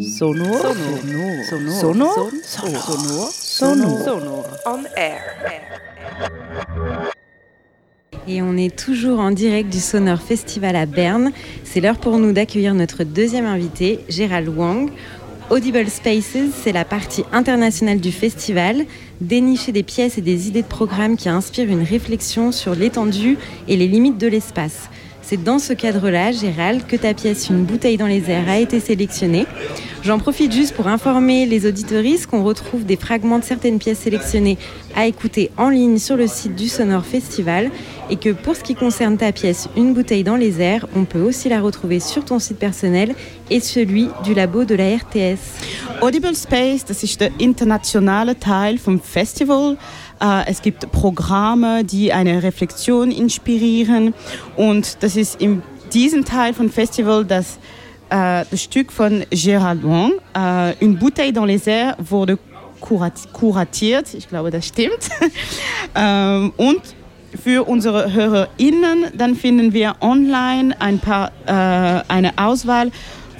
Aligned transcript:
Sonor. 0.00 0.58
Sonor. 0.60 1.44
Sonor. 1.48 2.12
Sonor. 2.44 3.30
Sonor. 3.32 4.04
Sonor. 4.04 4.44
On 4.66 4.84
air. 4.96 5.20
Et 8.28 8.42
on 8.42 8.56
est 8.58 8.76
toujours 8.76 9.18
en 9.18 9.30
direct 9.30 9.70
du 9.70 9.80
Sonor 9.80 10.20
Festival 10.20 10.76
à 10.76 10.84
Berne. 10.84 11.32
C'est 11.64 11.80
l'heure 11.80 11.96
pour 11.96 12.18
nous 12.18 12.32
d'accueillir 12.32 12.74
notre 12.74 13.02
deuxième 13.02 13.46
invité, 13.46 14.00
Gérald 14.10 14.48
Wang. 14.48 14.90
Audible 15.48 15.88
Spaces, 15.88 16.36
c'est 16.62 16.72
la 16.72 16.84
partie 16.84 17.24
internationale 17.32 18.00
du 18.00 18.12
festival, 18.12 18.84
dénicher 19.22 19.72
des 19.72 19.84
pièces 19.84 20.18
et 20.18 20.22
des 20.22 20.48
idées 20.48 20.62
de 20.62 20.66
programmes 20.66 21.16
qui 21.16 21.30
inspirent 21.30 21.70
une 21.70 21.84
réflexion 21.84 22.52
sur 22.52 22.74
l'étendue 22.74 23.38
et 23.68 23.76
les 23.76 23.88
limites 23.88 24.18
de 24.18 24.26
l'espace. 24.26 24.90
C'est 25.28 25.42
dans 25.42 25.58
ce 25.58 25.72
cadre-là, 25.72 26.30
Gérald, 26.30 26.86
que 26.86 26.94
ta 26.94 27.12
pièce 27.12 27.48
Une 27.48 27.64
bouteille 27.64 27.96
dans 27.96 28.06
les 28.06 28.30
airs 28.30 28.48
a 28.48 28.58
été 28.58 28.78
sélectionnée. 28.78 29.44
J'en 30.04 30.20
profite 30.20 30.52
juste 30.52 30.76
pour 30.76 30.86
informer 30.86 31.46
les 31.46 31.66
auditoristes 31.66 32.28
qu'on 32.28 32.44
retrouve 32.44 32.84
des 32.84 32.94
fragments 32.94 33.40
de 33.40 33.44
certaines 33.44 33.80
pièces 33.80 33.98
sélectionnées 33.98 34.56
à 34.94 35.08
écouter 35.08 35.50
en 35.56 35.68
ligne 35.68 35.98
sur 35.98 36.16
le 36.16 36.28
site 36.28 36.54
du 36.54 36.68
Sonore 36.68 37.04
Festival 37.04 37.72
et 38.08 38.14
que 38.14 38.30
pour 38.30 38.54
ce 38.54 38.62
qui 38.62 38.76
concerne 38.76 39.16
ta 39.16 39.32
pièce 39.32 39.68
Une 39.76 39.94
bouteille 39.94 40.22
dans 40.22 40.36
les 40.36 40.60
airs, 40.60 40.86
on 40.94 41.04
peut 41.04 41.22
aussi 41.22 41.48
la 41.48 41.60
retrouver 41.60 41.98
sur 41.98 42.24
ton 42.24 42.38
site 42.38 42.60
personnel 42.60 43.16
et 43.50 43.58
celui 43.58 44.08
du 44.22 44.32
labo 44.32 44.64
de 44.64 44.76
la 44.76 44.94
RTS. 44.94 45.40
Audible 46.02 46.36
Space, 46.36 46.84
das 46.84 47.02
ist 47.02 47.18
Teil 47.18 48.78
Festival. 49.02 49.76
Äh, 50.20 50.46
es 50.46 50.62
gibt 50.62 50.90
Programme, 50.92 51.84
die 51.84 52.12
eine 52.12 52.42
Reflexion 52.42 53.10
inspirieren. 53.10 54.14
Und 54.56 55.02
das 55.02 55.16
ist 55.16 55.40
in 55.40 55.62
diesem 55.92 56.24
Teil 56.24 56.54
vom 56.54 56.70
Festival 56.70 57.24
das, 57.24 57.58
äh, 58.10 58.44
das 58.50 58.62
Stück 58.62 58.92
von 58.92 59.24
Gérald 59.30 59.82
Wang. 59.82 60.12
Äh, 60.34 60.84
Une 60.84 60.98
bouteille 60.98 61.32
dans 61.32 61.46
les 61.46 61.66
airs 61.66 61.96
wurde 61.98 62.38
kuratiert. 62.80 64.14
Ich 64.14 64.28
glaube, 64.28 64.50
das 64.50 64.66
stimmt. 64.66 65.08
ähm, 65.94 66.52
und 66.56 66.80
für 67.42 67.68
unsere 67.68 68.12
HörerInnen, 68.12 69.06
dann 69.14 69.34
finden 69.34 69.72
wir 69.74 69.96
online 70.00 70.74
ein 70.80 70.98
paar, 70.98 71.32
eine 71.46 72.32
Auswahl 72.38 72.90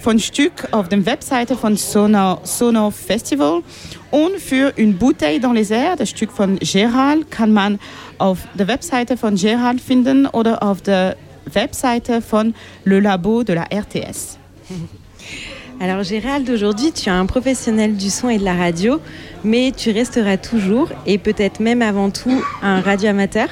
von 0.07 0.19
Stück 0.19 0.69
auf 0.71 0.89
der 0.89 1.07
Webseite 1.07 1.57
von 1.57 1.77
Sonar, 1.77 2.41
Sonar 2.45 2.93
Festival. 2.93 3.63
Und 4.11 4.39
für 4.39 4.73
Une 4.77 4.95
Bouteille 4.95 5.41
dans 5.41 5.53
les 5.53 5.71
airs, 5.71 5.97
das 5.97 6.11
Stück 6.11 6.31
von 6.31 6.59
Gérald, 6.59 7.31
kann 7.31 7.53
man 7.53 7.79
auf 8.19 8.39
der 8.55 8.69
Webseite 8.69 9.17
von 9.17 9.37
Gérald 9.37 9.81
finden 9.81 10.27
oder 10.27 10.62
auf 10.62 10.81
der 10.81 11.17
Webseite 11.53 12.23
von 12.23 12.55
Le 12.84 13.01
Labo 13.01 13.43
de 13.43 13.55
la 13.55 13.65
RTS. 13.65 14.39
Alors 15.79 16.03
Gérald, 16.05 16.49
aujourd'hui 16.49 16.91
tu 16.93 17.11
es 17.11 17.12
un 17.12 17.27
professionnel 17.27 17.97
du 17.97 18.09
son 18.09 18.31
et 18.31 18.39
de 18.39 18.45
la 18.45 18.55
radio, 18.55 18.99
mais 19.45 19.73
tu 19.77 19.91
resteras 19.91 20.37
toujours 20.37 20.91
et 21.06 21.19
peut-être 21.19 21.61
même 21.61 21.83
avant 21.83 22.11
tout 22.11 22.42
un 22.62 22.81
radio 22.81 23.11
amateur. 23.11 23.48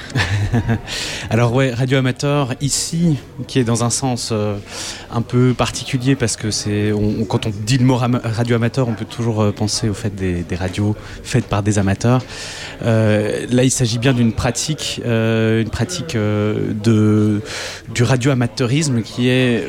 Alors 1.29 1.53
ouais, 1.53 1.73
radio 1.73 1.97
amateur 1.97 2.53
ici, 2.61 3.17
qui 3.47 3.59
est 3.59 3.63
dans 3.63 3.83
un 3.83 3.89
sens 3.89 4.29
euh, 4.31 4.57
un 5.11 5.21
peu 5.21 5.53
particulier 5.53 6.15
parce 6.15 6.35
que 6.35 6.51
c'est, 6.51 6.91
quand 7.27 7.45
on 7.45 7.51
dit 7.65 7.77
le 7.77 7.85
mot 7.85 7.95
radio 7.95 8.55
amateur, 8.55 8.87
on 8.87 8.93
peut 8.93 9.05
toujours 9.05 9.41
euh, 9.41 9.51
penser 9.51 9.89
au 9.89 9.93
fait 9.93 10.13
des, 10.13 10.43
radios 10.55 10.95
faites 11.23 11.45
par 11.45 11.63
des 11.63 11.79
amateurs. 11.79 12.23
Euh, 12.83 13.45
là, 13.49 13.63
il 13.63 13.71
s'agit 13.71 13.97
bien 13.97 14.13
d'une 14.13 14.33
pratique, 14.33 15.01
une 15.03 15.69
pratique 15.69 16.15
du 16.15 18.03
radio 18.03 18.31
amateurisme 18.31 19.01
qui 19.01 19.29
est 19.29 19.65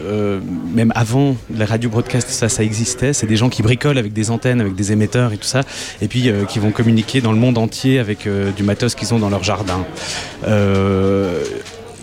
même 0.73 0.93
avant 0.95 1.37
la 1.55 1.67
radio 1.67 1.91
broadcast, 1.91 2.29
ça, 2.29 2.49
ça 2.49 2.63
existait. 2.63 3.13
C'est 3.13 3.27
des 3.27 3.37
gens 3.37 3.49
qui 3.49 3.63
bricolent 3.63 3.99
avec 3.99 4.13
des 4.13 4.31
antennes, 4.31 4.61
avec 4.61 4.75
des 4.75 4.93
émetteurs 4.93 5.33
et 5.33 5.39
tout 5.39 5.47
ça, 5.47 5.63
puis 6.09 6.31
qui 6.49 6.59
vont 6.59 6.71
communiquer 6.71 7.21
dans 7.21 7.33
le 7.33 7.39
monde 7.39 7.59
entier 7.59 7.99
avec 7.99 8.29
du 8.29 8.63
matos 8.63 8.95
qu'ils 8.95 9.15
ont 9.15 9.19
dans 9.19 9.31
leur 9.31 9.45
jardin. 9.45 9.85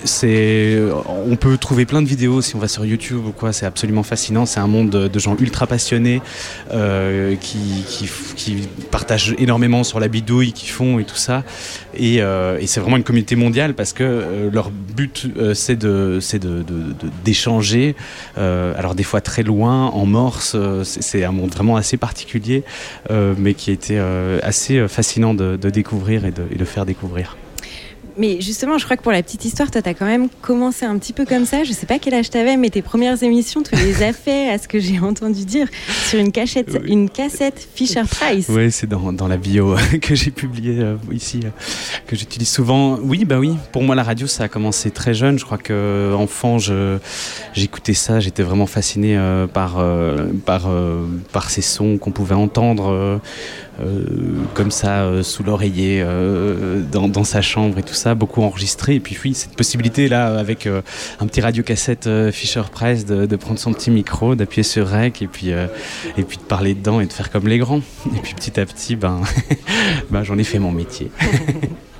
Euh, 0.04 0.08
c'est, 0.14 0.80
on 1.28 1.36
peut 1.36 1.58
trouver 1.58 1.86
plein 1.86 2.02
de 2.02 2.08
vidéos 2.08 2.42
si 2.42 2.56
on 2.56 2.60
va 2.60 2.68
sur 2.68 2.86
YouTube 2.86 3.26
ou 3.26 3.32
quoi. 3.32 3.54
C'est 3.54 3.66
absolument 3.66 4.04
fascinant. 4.04 4.46
C'est 4.46 4.60
un 4.60 4.68
monde 4.68 4.90
de, 4.90 5.20
gens 5.20 5.36
ultra 5.40 5.68
passionnés 5.68 6.22
euh, 6.72 7.36
qui, 7.36 7.86
qui, 8.36 8.68
partagent 8.92 9.36
énormément 9.38 9.84
sur 9.84 10.00
la 10.00 10.08
bidouille 10.08 10.54
qu'ils 10.54 10.70
font 10.70 11.00
et 11.00 11.06
tout 11.06 11.16
ça. 11.16 11.44
Et, 11.96 12.22
euh, 12.22 12.60
c'est 12.66 12.80
vraiment 12.80 12.98
une 12.98 13.04
communauté 13.04 13.36
mondiale 13.36 13.76
parce 13.76 13.94
que 13.94 14.50
leur 14.52 14.72
but 14.72 15.28
c'est 15.54 15.76
de, 15.76 16.20
c'est 16.22 16.40
de, 16.40 16.64
d'échanger. 17.24 17.96
alors 18.36 18.96
des 18.96 19.04
fois 19.04 19.22
très 19.22 19.44
loin, 19.44 19.88
en 19.88 20.06
morse. 20.06 20.56
C'est, 20.84 21.24
un 21.24 21.32
monde 21.32 21.52
vraiment 21.52 21.78
assez 21.78 21.98
particulier, 21.98 22.64
mais 23.10 23.54
qui 23.54 23.70
a 23.70 23.74
été 23.74 24.00
assez 24.42 24.88
fascinant 24.88 25.34
de, 25.34 25.56
découvrir 25.70 26.26
et 26.26 26.32
de, 26.32 26.44
et 26.52 26.56
de 26.56 26.66
faire 26.66 26.86
découvrir. 26.86 27.38
Mais 28.18 28.42
justement, 28.42 28.78
je 28.78 28.86
crois 28.86 28.98
que 28.98 29.02
pour 29.02 29.12
la 29.12 29.24
petite 29.24 29.46
histoire, 29.46 29.72
toi, 29.72 29.82
tu 29.82 29.90
as 29.90 29.94
quand 29.94 30.06
même 30.06 30.30
commencé 30.42 30.86
un 30.86 30.98
petit 30.98 31.14
peu 31.14 31.26
comme 31.26 31.46
ça. 31.46 31.64
Je 31.64 31.72
sais 31.72 31.86
pas 31.86 32.00
quel 32.00 32.14
âge 32.14 32.30
tu 32.30 32.38
avais, 32.38 32.58
mais 32.58 32.70
tes 32.70 32.82
premières 32.82 33.22
émissions, 33.24 33.64
tu 33.64 33.76
les 33.76 34.04
as 34.04 34.14
fait, 34.14 34.50
à 34.50 34.58
ce 34.58 34.68
que 34.68 34.80
j'ai 34.80 35.00
entendu 35.00 35.46
dire, 35.46 35.68
sur 36.08 36.20
une, 36.20 36.32
cachette, 36.32 36.78
une 36.86 37.10
cassette 37.10 37.68
Fisher 37.74 38.04
Price. 38.10 38.48
Oui, 38.50 38.72
c'est 38.72 38.88
dans, 38.88 39.14
dans, 39.14 39.28
la 39.28 39.38
bio 39.38 39.76
que 40.02 40.16
j'ai 40.16 40.32
publiée 40.32 40.80
euh, 40.80 40.96
ici, 41.12 41.42
euh, 41.44 41.50
que 42.08 42.16
j'utilise 42.16 42.50
souvent. 42.50 43.00
Oui, 43.02 43.26
bah 43.26 43.40
oui, 43.40 43.56
pour 43.72 43.84
moi, 43.84 43.96
la 43.96 44.04
radio, 44.04 44.28
ça 44.28 44.44
a 44.44 44.48
commencé 44.48 44.92
très 44.92 45.14
jeune. 45.14 45.40
Je 45.40 45.46
crois 45.46 45.58
que 45.58 46.14
enfant, 46.14 46.58
j'écoutais 47.54 47.94
ça, 47.94 48.20
j'étais 48.20 48.44
vraiment 48.44 48.68
fasciné 48.68 49.18
euh, 49.18 49.48
par, 49.48 49.84
par, 50.46 50.70
par 51.32 51.50
ces 51.50 51.62
sons 51.62 51.98
qu'on 51.98 52.12
pouvait 52.12 52.36
entendre. 52.36 53.20
Comme 54.54 54.70
ça 54.70 55.24
sous 55.24 55.44
l'oreiller 55.44 56.04
euh, 56.06 56.82
dans, 56.92 57.24
sa 57.24 57.42
chambre 57.42 57.80
et 57.80 57.84
tout 57.84 57.94
ça, 57.94 58.03
beaucoup 58.16 58.42
enregistré. 58.42 58.96
Et 58.96 59.00
puis 59.00 59.18
oui, 59.24 59.34
cette 59.34 59.56
possibilité 59.56 60.08
là 60.08 60.38
avec 60.38 60.68
un 60.68 61.28
petit 61.28 61.42
radiocassette 61.42 62.10
Fisher 62.32 62.64
Price 62.72 63.06
de, 63.06 63.36
prendre 63.36 63.60
son 63.60 63.74
petit 63.74 63.92
micro, 63.92 64.36
d'appuyer 64.36 64.64
sur 64.64 64.88
rec 64.88 65.22
et 65.22 65.28
puis 65.28 65.50
et 65.50 66.24
puis 66.24 66.38
de 66.38 66.44
parler 66.44 66.74
dedans 66.74 67.00
et 67.00 67.06
de 67.06 67.14
faire 67.14 67.32
comme 67.32 67.48
les 67.48 67.58
grands. 67.58 67.82
Et 68.16 68.20
puis 68.22 68.34
petit 68.34 68.60
à 68.60 68.66
petit, 68.66 68.96
ben, 68.96 69.22
ben 70.12 70.24
j'en 70.24 70.38
ai 70.38 70.44
fait 70.44 70.60
mon 70.60 70.72
métier. 70.72 71.12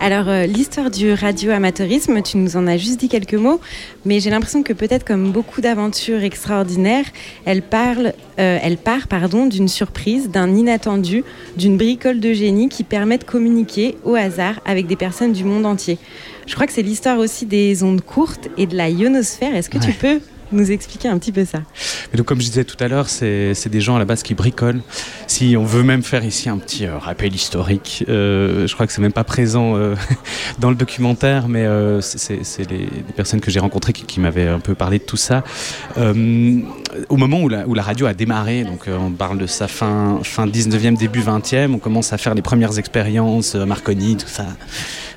Alors, 0.00 0.28
euh, 0.28 0.46
l'histoire 0.46 0.90
du 0.90 1.12
radio-amateurisme, 1.12 2.22
tu 2.22 2.36
nous 2.36 2.56
en 2.56 2.66
as 2.66 2.76
juste 2.76 3.00
dit 3.00 3.08
quelques 3.08 3.34
mots, 3.34 3.60
mais 4.04 4.20
j'ai 4.20 4.30
l'impression 4.30 4.62
que 4.62 4.72
peut-être 4.72 5.04
comme 5.04 5.32
beaucoup 5.32 5.60
d'aventures 5.60 6.22
extraordinaires, 6.22 7.06
elle, 7.44 7.62
parle, 7.62 8.12
euh, 8.38 8.58
elle 8.62 8.76
part 8.76 9.08
pardon, 9.08 9.46
d'une 9.46 9.68
surprise, 9.68 10.30
d'un 10.30 10.54
inattendu, 10.54 11.24
d'une 11.56 11.76
bricole 11.76 12.20
de 12.20 12.32
génie 12.32 12.68
qui 12.68 12.84
permet 12.84 13.18
de 13.18 13.24
communiquer 13.24 13.96
au 14.04 14.14
hasard 14.14 14.60
avec 14.64 14.86
des 14.86 14.96
personnes 14.96 15.32
du 15.32 15.44
monde 15.44 15.66
entier. 15.66 15.98
Je 16.46 16.54
crois 16.54 16.66
que 16.66 16.72
c'est 16.72 16.82
l'histoire 16.82 17.18
aussi 17.18 17.44
des 17.44 17.82
ondes 17.82 18.00
courtes 18.00 18.48
et 18.56 18.66
de 18.66 18.76
la 18.76 18.88
ionosphère. 18.88 19.54
Est-ce 19.54 19.68
que 19.68 19.78
tu 19.78 19.92
peux 19.92 20.20
nous 20.52 20.70
expliquer 20.70 21.08
un 21.08 21.18
petit 21.18 21.32
peu 21.32 21.44
ça. 21.44 21.58
donc, 22.14 22.26
comme 22.26 22.40
je 22.40 22.46
disais 22.46 22.64
tout 22.64 22.76
à 22.80 22.88
l'heure, 22.88 23.08
c'est 23.08 23.68
des 23.68 23.80
gens 23.80 23.96
à 23.96 23.98
la 23.98 24.04
base 24.04 24.22
qui 24.22 24.34
bricolent. 24.34 24.80
Si 25.26 25.56
on 25.56 25.64
veut 25.64 25.82
même 25.82 26.02
faire 26.02 26.24
ici 26.24 26.48
un 26.48 26.58
petit 26.58 26.86
euh, 26.86 26.98
rappel 26.98 27.34
historique, 27.34 28.04
euh, 28.08 28.66
je 28.66 28.74
crois 28.74 28.86
que 28.86 28.92
c'est 28.92 29.02
même 29.02 29.12
pas 29.12 29.24
présent 29.24 29.76
euh, 29.76 29.94
dans 30.58 30.70
le 30.70 30.76
documentaire, 30.76 31.48
mais 31.48 31.66
c'est 32.00 32.70
les, 32.70 32.88
personnes 33.16 33.40
que 33.40 33.50
j'ai 33.50 33.60
rencontrées 33.60 33.92
qui, 33.92 34.20
m'avaient 34.20 34.48
un 34.48 34.60
peu 34.60 34.74
parlé 34.74 34.98
de 34.98 35.04
tout 35.04 35.16
ça. 35.16 35.44
Au 37.08 37.16
moment 37.16 37.40
où 37.40 37.48
la, 37.48 37.82
radio 37.82 38.06
a 38.06 38.14
démarré, 38.14 38.64
donc 38.64 38.86
on 38.88 39.10
parle 39.10 39.38
de 39.38 39.46
sa 39.46 39.68
fin, 39.68 40.20
fin 40.22 40.46
19e, 40.46 40.96
début 40.96 41.20
20e, 41.20 41.74
on 41.74 41.78
commence 41.78 42.12
à 42.12 42.18
faire 42.18 42.34
les 42.34 42.42
premières 42.42 42.78
expériences, 42.78 43.54
Marconi, 43.54 44.16
tout 44.16 44.28
ça. 44.28 44.46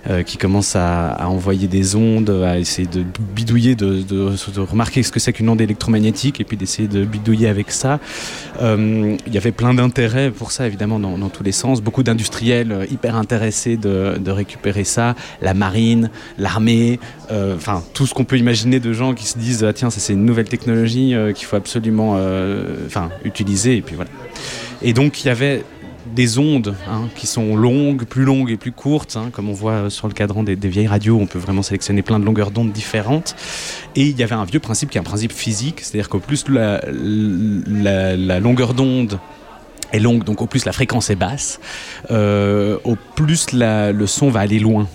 Euh, 0.10 0.24
qui 0.24 0.38
commence 0.38 0.76
à, 0.76 1.28
envoyer 1.28 1.68
des 1.68 1.96
ondes, 1.96 2.32
à 2.32 2.58
essayer 2.58 2.88
de 2.88 3.06
bidouiller, 3.36 3.76
de, 3.76 4.04
remarquer 4.60 5.04
ce 5.04 5.12
que 5.12 5.20
c'est 5.20 5.32
qu'une 5.32 5.48
onde 5.48 5.62
électromagnétique 5.62 6.42
et 6.42 6.44
puis 6.44 6.58
d'essayer 6.58 6.88
de 6.88 7.06
bidouiller 7.06 7.48
avec 7.48 7.70
ça. 7.70 8.00
Euh, 8.64 9.16
il 9.28 9.34
y 9.34 9.38
avait 9.38 9.52
plein 9.52 9.76
d'intérêts 9.76 10.32
pour 10.32 10.52
ça, 10.52 10.66
évidemment, 10.66 10.98
dans, 10.98 11.30
tous 11.30 11.44
les 11.44 11.52
sens. 11.52 11.82
Beaucoup 11.82 12.02
d'industriels 12.02 12.72
euh, 12.72 12.86
hyper 12.90 13.16
intéressés 13.16 13.78
de, 13.78 14.32
récupérer 14.32 14.86
ça, 14.86 15.14
la 15.40 15.54
marine, 15.54 16.10
l'armée, 16.40 17.00
enfin 17.30 17.84
tout 17.94 18.08
ce 18.08 18.14
qu'on 18.14 18.24
peut 18.24 18.38
imaginer 18.38 18.80
de 18.80 18.94
gens 18.94 19.14
qui 19.14 19.26
se 19.26 19.38
disent 19.38 19.64
ah, 19.64 19.72
tiens, 19.72 19.90
ça 19.90 20.00
c'est 20.00 20.14
une 20.14 20.26
nouvelle 20.26 20.50
technologie 20.50 21.14
qu'il 21.36 21.46
faut 21.46 21.58
absolument 21.58 21.71
enfin 21.80 23.10
utiliser. 23.24 23.78
Et 23.78 23.82
puis 23.82 23.96
voilà. 23.96 24.12
Et 24.82 24.94
donc 24.94 25.24
il 25.24 25.28
y 25.28 25.30
avait 25.30 25.64
des 26.16 26.38
ondes 26.38 26.76
hein, 26.90 27.08
qui 27.16 27.28
sont 27.28 27.56
longues, 27.56 28.06
plus 28.06 28.24
longues 28.24 28.52
et 28.52 28.58
plus 28.58 28.72
courtes, 28.72 29.16
hein, 29.16 29.30
comme 29.32 29.50
on 29.50 29.54
voit 29.54 29.90
sur 29.90 30.08
le 30.08 30.14
cadran 30.14 30.44
des, 30.44 30.56
vieilles 30.56 30.88
radios, 30.88 31.18
on 31.20 31.26
peut 31.26 31.40
vraiment 31.40 31.64
sélectionner 31.64 32.02
plein 32.02 32.20
de 32.20 32.26
longueurs 32.26 32.52
d'onde 32.52 32.72
différentes. 32.72 33.36
Et 33.96 34.08
il 34.08 34.18
y 34.18 34.24
avait 34.24 34.36
un 34.36 34.46
vieux 34.46 34.60
principe 34.60 34.90
qui 34.90 34.98
est 34.98 35.02
un 35.02 35.06
principe 35.06 35.32
physique, 35.32 35.80
c'est-à-dire 35.82 36.10
qu'au 36.10 36.20
plus 36.20 36.46
la, 36.50 36.80
longueur 38.40 38.74
d'onde 38.74 39.20
est 39.94 40.00
longue, 40.00 40.24
donc 40.24 40.42
au 40.42 40.48
plus 40.48 40.66
la 40.66 40.72
fréquence 40.72 41.10
est 41.10 41.16
basse, 41.16 41.60
euh, 42.12 42.78
au 42.84 42.96
plus 43.16 43.48
le 43.54 44.06
son 44.06 44.30
va 44.30 44.42
aller 44.42 44.60
loin. 44.60 44.88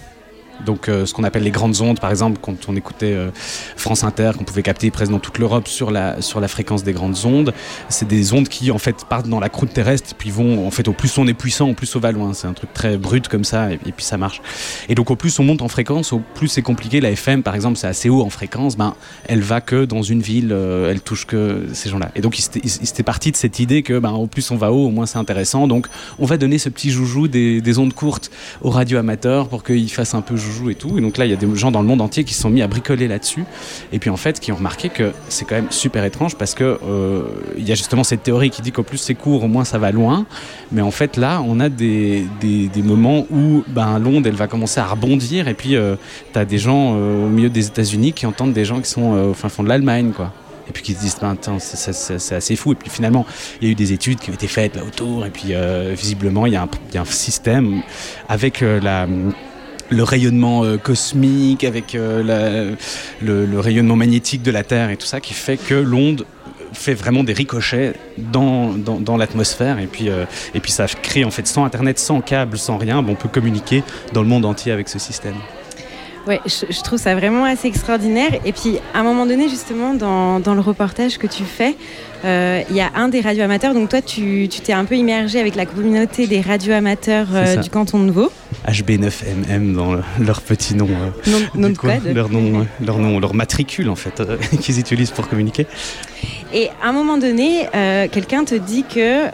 Donc 0.64 0.86
ce 0.86 1.12
qu'on 1.12 1.24
appelle 1.24 1.42
les 1.42 1.50
grandes 1.50 1.80
ondes, 1.80 2.00
par 2.00 2.10
exemple, 2.10 2.38
quand 2.40 2.68
on 2.68 2.76
écoutait 2.76 3.16
France 3.76 4.04
Inter, 4.04 4.32
qu'on 4.36 4.44
pouvait 4.44 4.62
capter 4.62 4.90
presque 4.90 5.12
dans 5.12 5.18
toute 5.18 5.38
l'Europe 5.38 5.68
sur 5.68 5.90
la, 5.90 6.20
sur 6.22 6.40
la 6.40 6.48
fréquence 6.48 6.84
des 6.84 6.92
grandes 6.92 7.18
ondes, 7.24 7.52
c'est 7.88 8.08
des 8.08 8.32
ondes 8.32 8.48
qui 8.48 8.70
en 8.70 8.78
fait 8.78 9.04
partent 9.08 9.28
dans 9.28 9.40
la 9.40 9.48
croûte 9.48 9.72
terrestre, 9.72 10.14
puis 10.16 10.30
vont, 10.30 10.66
en 10.66 10.70
fait, 10.70 10.88
au 10.88 10.92
plus 10.92 11.16
on 11.18 11.26
est 11.26 11.34
puissant, 11.34 11.68
au 11.70 11.74
plus 11.74 11.94
on 11.94 12.00
va 12.00 12.12
loin. 12.12 12.32
C'est 12.34 12.46
un 12.46 12.52
truc 12.52 12.72
très 12.72 12.96
brut 12.96 13.28
comme 13.28 13.44
ça, 13.44 13.72
et, 13.72 13.78
puis 13.78 14.04
ça 14.04 14.16
marche. 14.16 14.40
Et 14.88 14.94
donc 14.94 15.10
au 15.10 15.16
plus 15.16 15.38
on 15.38 15.44
monte 15.44 15.62
en 15.62 15.68
fréquence, 15.68 16.12
au 16.12 16.20
plus 16.34 16.48
c'est 16.48 16.62
compliqué. 16.62 17.00
La 17.00 17.10
FM, 17.10 17.42
par 17.42 17.54
exemple, 17.54 17.76
c'est 17.76 17.86
assez 17.86 18.08
haut 18.08 18.22
en 18.22 18.30
fréquence, 18.30 18.76
ben, 18.76 18.94
elle 19.26 19.42
va 19.42 19.60
que 19.60 19.84
dans 19.84 20.02
une 20.02 20.20
ville, 20.20 20.52
elle 20.52 21.00
touche 21.00 21.26
que 21.26 21.66
ces 21.72 21.88
gens-là. 21.88 22.10
Et 22.14 22.20
donc 22.20 22.38
il 22.38 22.70
s'était 22.70 23.02
parti 23.02 23.30
de 23.30 23.36
cette 23.36 23.58
idée 23.58 23.82
que 23.82 23.98
ben, 23.98 24.12
au 24.12 24.26
plus 24.26 24.50
on 24.50 24.56
va 24.56 24.72
haut, 24.72 24.86
au 24.86 24.90
moins 24.90 25.06
c'est 25.06 25.18
intéressant. 25.18 25.66
Donc 25.66 25.86
on 26.18 26.26
va 26.26 26.36
donner 26.36 26.58
ce 26.58 26.68
petit 26.68 26.90
joujou 26.90 27.28
des, 27.28 27.60
des 27.60 27.78
ondes 27.78 27.94
courtes 27.94 28.30
aux 28.62 28.70
radioamateurs 28.70 29.48
pour 29.48 29.64
qu'ils 29.64 29.90
fassent 29.90 30.14
un 30.14 30.22
peu 30.22 30.36
joujou 30.46 30.70
et 30.70 30.74
tout. 30.74 30.98
Et 30.98 31.00
donc 31.00 31.18
là, 31.18 31.24
il 31.24 31.30
y 31.30 31.34
a 31.34 31.36
des 31.36 31.54
gens 31.54 31.70
dans 31.70 31.80
le 31.80 31.86
monde 31.86 32.00
entier 32.00 32.24
qui 32.24 32.34
se 32.34 32.42
sont 32.42 32.50
mis 32.50 32.62
à 32.62 32.68
bricoler 32.68 33.08
là-dessus. 33.08 33.44
Et 33.92 33.98
puis 33.98 34.10
en 34.10 34.16
fait, 34.16 34.40
qui 34.40 34.52
ont 34.52 34.56
remarqué 34.56 34.88
que 34.88 35.12
c'est 35.28 35.44
quand 35.44 35.56
même 35.56 35.70
super 35.70 36.04
étrange 36.04 36.36
parce 36.36 36.54
que 36.54 36.78
euh, 36.82 37.22
il 37.56 37.68
y 37.68 37.72
a 37.72 37.74
justement 37.74 38.04
cette 38.04 38.22
théorie 38.22 38.50
qui 38.50 38.62
dit 38.62 38.72
qu'au 38.72 38.82
plus 38.82 38.98
c'est 38.98 39.14
court, 39.14 39.44
au 39.44 39.48
moins 39.48 39.64
ça 39.64 39.78
va 39.78 39.92
loin. 39.92 40.26
Mais 40.72 40.82
en 40.82 40.90
fait, 40.90 41.16
là, 41.16 41.42
on 41.46 41.60
a 41.60 41.68
des, 41.68 42.26
des, 42.40 42.82
moments 42.82 43.26
où 43.30 43.64
ben, 43.68 43.98
l'onde, 43.98 44.26
elle 44.26 44.34
va 44.34 44.46
commencer 44.46 44.80
à 44.80 44.86
rebondir. 44.86 45.48
Et 45.48 45.54
puis, 45.54 45.76
euh, 45.76 45.96
tu 46.32 46.38
as 46.38 46.44
des 46.44 46.58
gens 46.58 46.94
euh, 46.96 47.26
au 47.26 47.28
milieu 47.28 47.48
des 47.48 47.66
États-Unis 47.66 48.12
qui 48.12 48.26
entendent 48.26 48.52
des 48.52 48.64
gens 48.64 48.80
qui 48.80 48.90
sont 48.90 49.12
au 49.12 49.34
fin 49.34 49.48
fond 49.48 49.62
de 49.62 49.68
l'Allemagne, 49.68 50.12
quoi 50.14 50.32
et 50.68 50.72
puis 50.72 50.82
qui 50.82 50.94
se 50.94 51.00
disent 51.00 51.16
ben, 51.20 51.36
c'est 51.60 52.34
assez 52.34 52.56
fou 52.56 52.72
et 52.72 52.74
puis 52.74 52.90
finalement 52.90 53.24
il 53.60 53.68
y 53.68 53.70
a 53.70 53.72
eu 53.72 53.76
des 53.76 53.92
études 53.92 54.18
qui 54.18 54.30
ont 54.30 54.34
été 54.34 54.48
faites 54.48 54.74
là 54.74 54.82
autour 54.82 55.24
et 55.24 55.30
puis 55.30 55.54
visiblement 55.92 56.46
il 56.46 56.54
y, 56.54 56.56
a 56.56 56.66
un, 56.96 57.04
système 57.04 57.82
avec 58.28 58.62
la 58.62 59.06
le 59.90 60.02
rayonnement 60.02 60.64
euh, 60.64 60.76
cosmique, 60.76 61.64
avec 61.64 61.94
le, 61.94 63.60
rayonnement 63.60 63.96
magnétique 63.96 64.42
de 64.42 64.50
la 64.50 64.64
Terre 64.64 64.90
et 64.90 64.96
tout 64.96 65.06
ça, 65.06 65.20
qui 65.20 65.34
fait 65.34 65.56
que 65.56 65.74
l'onde 65.74 66.24
fait 66.72 66.94
vraiment 66.94 67.24
des 67.24 67.32
ricochets 67.32 67.94
dans, 68.18 68.74
l'atmosphère 69.16 69.78
et 69.78 69.86
puis, 69.86 70.08
et 70.54 70.60
puis 70.60 70.70
ça 70.70 70.86
crée 70.86 71.24
en 71.24 71.30
fait 71.30 71.46
sans 71.46 71.64
internet, 71.64 71.98
sans 71.98 72.20
câble, 72.20 72.58
sans 72.58 72.76
rien, 72.76 72.98
on 72.98 73.14
peut 73.14 73.28
communiquer 73.28 73.82
dans 74.12 74.20
le 74.20 74.28
monde 74.28 74.44
entier 74.44 74.72
avec 74.72 74.88
ce 74.88 74.98
système. 74.98 75.36
Ouais, 76.26 76.40
je, 76.44 76.82
trouve 76.82 76.98
ça 76.98 77.14
vraiment 77.14 77.44
assez 77.44 77.68
extraordinaire. 77.68 78.40
Et 78.44 78.52
puis, 78.52 78.78
à 78.94 79.00
un 79.00 79.02
moment 79.04 79.26
donné, 79.26 79.48
justement, 79.48 79.94
dans, 79.94 80.40
dans 80.40 80.54
le 80.54 80.60
reportage 80.60 81.18
que 81.18 81.28
tu 81.28 81.44
fais, 81.44 81.76
euh, 82.24 82.62
il 82.68 82.74
y 82.74 82.80
a 82.80 82.90
un 82.96 83.08
des 83.08 83.20
radioamateurs. 83.20 83.74
Donc, 83.74 83.90
toi, 83.90 84.02
tu 84.02 84.48
t'es 84.48 84.72
un 84.72 84.84
peu 84.84 84.96
immergé 84.96 85.38
avec 85.38 85.54
la 85.54 85.66
communauté 85.66 86.26
des 86.26 86.40
radioamateurs 86.40 87.28
euh, 87.32 87.56
du 87.56 87.70
canton 87.70 88.04
de 88.04 88.10
Vaud. 88.10 88.32
HB9MM 88.66 89.74
dans 89.74 90.00
leur 90.18 90.42
petit 90.42 90.74
nom. 90.74 90.88
Euh, 90.88 91.30
nom, 91.54 91.68
de 91.68 91.76
code. 91.76 92.06
Leur 92.12 92.28
nom, 92.28 92.66
leur 92.84 92.98
nom, 92.98 93.20
leur 93.20 93.34
matricule, 93.34 93.88
en 93.88 93.96
fait, 93.96 94.20
qu'ils 94.60 94.80
utilisent 94.80 95.12
pour 95.12 95.28
communiquer. 95.28 95.68
Et 96.52 96.70
à 96.82 96.88
un 96.88 96.92
moment 96.92 97.18
donné, 97.18 97.68
quelqu'un 98.12 98.44
te 98.44 98.54
dit 98.54 98.84
que 98.84 99.26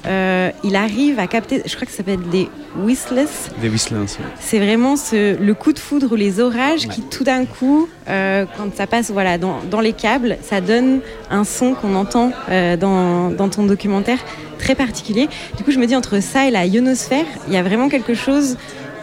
il 0.65 0.77
arrive 0.77 1.19
à 1.19 1.27
capter, 1.27 1.63
je 1.65 1.75
crois 1.75 1.87
que 1.87 1.93
ça 1.93 1.99
s'appelle 1.99 2.21
des 2.31 2.49
whistlers. 2.77 3.27
Des 3.61 3.69
whistlers, 3.69 4.07
C'est 4.41 4.59
vraiment 4.59 4.97
ce, 4.97 5.37
le 5.39 5.55
coup 5.55 5.73
de 5.73 5.79
foudre 5.79 6.13
ou 6.13 6.15
les 6.15 6.41
orages 6.41 6.89
qui, 6.89 7.03
tout 7.03 7.25
d'un 7.25 7.45
coup, 7.45 7.89
quand 8.07 8.75
ça 8.75 8.87
passe 8.87 9.11
voilà, 9.11 9.39
dans, 9.39 9.59
dans, 9.71 9.81
les 9.81 9.93
câbles, 9.93 10.39
ça 10.43 10.61
donne 10.61 11.01
un 11.31 11.45
son 11.45 11.75
qu'on 11.75 11.95
entend 11.95 12.33
dans, 12.49 13.31
dans, 13.31 13.49
ton 13.49 13.65
documentaire 13.65 14.19
très 14.59 14.75
particulier. 14.75 15.29
Du 15.57 15.65
coup, 15.65 15.71
je 15.71 15.79
me 15.79 15.87
dis, 15.87 15.97
entre 15.97 16.21
ça 16.23 16.47
et 16.47 16.51
la 16.51 16.67
ionosphère, 16.67 17.27
il 17.49 17.55
y 17.55 17.57
a 17.57 17.63
vraiment 17.63 17.89
quelque 17.89 18.15
chose 18.15 18.57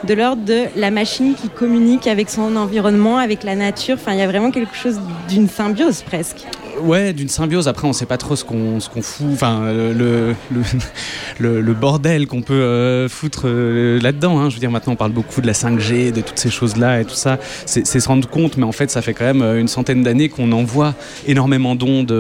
de 0.04 0.14
l'ordre 0.14 0.44
de 0.44 0.64
la 0.76 0.92
machine 0.92 1.36
qui 1.36 1.50
communique 1.50 2.08
avec 2.08 2.30
son 2.30 2.56
environnement, 2.56 3.18
avec 3.18 3.44
la 3.44 3.56
nature. 3.56 3.98
Enfin, 4.00 4.14
il 4.14 4.20
y 4.20 4.22
a 4.22 4.28
vraiment 4.28 4.52
quelque 4.52 4.76
chose 4.76 5.00
d'une 5.28 5.50
symbiose 5.50 6.02
presque 6.04 6.46
ouais, 6.82 7.14
d'une 7.14 7.30
symbiose. 7.30 7.68
Après, 7.68 7.88
on 7.88 7.94
sait 7.94 8.06
pas 8.06 8.18
trop 8.18 8.36
ce 8.36 8.44
qu'on 8.44 8.80
ce 8.80 8.90
fout. 9.02 9.28
Enfin, 9.32 9.72
le, 9.72 10.36
le, 11.40 11.62
le, 11.62 11.74
bordel 11.74 12.28
qu'on 12.28 12.42
peut 12.42 12.54
euh, 12.54 13.10
foutre 13.10 13.44
euh, 13.46 14.00
là-dedans. 14.00 14.40
Hein. 14.40 14.50
Je 14.50 14.56
veux 14.56 14.60
dire, 14.60 14.72
maintenant, 14.72 14.94
on 14.94 14.98
parle 14.98 15.12
beaucoup 15.12 15.42
de 15.42 15.48
la 15.48 15.54
5G, 15.54 16.12
de 16.12 16.22
toutes 16.22 16.40
ces 16.40 16.50
choses-là 16.50 17.02
et 17.02 17.06
tout 17.06 17.16
ça. 17.16 17.38
C'est 17.66 17.86
se 17.86 18.08
rendre 18.08 18.28
compte, 18.28 18.58
mais 18.58 18.66
en 18.66 18.72
fait, 18.72 18.90
ça 18.90 19.02
fait 19.02 19.14
quand 19.14 19.26
même 19.26 19.42
euh, 19.42 19.60
une 19.60 19.68
centaine 19.68 20.04
d'années 20.04 20.30
qu'on 20.30 20.52
envoie 20.52 20.94
énormément 21.28 21.76
d'ondes 21.76 22.14